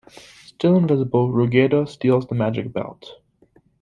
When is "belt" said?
2.73-3.21